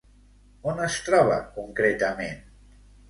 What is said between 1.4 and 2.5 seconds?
concretament?